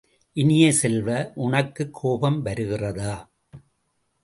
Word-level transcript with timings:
இனிய 0.37 0.71
செல்வ, 0.71 1.31
உனக்குக் 1.35 1.93
கோபம் 1.93 2.41
வருகிறதா? 2.41 3.13